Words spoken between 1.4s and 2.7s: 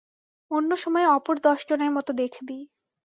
দশ জনের মত দেখবি।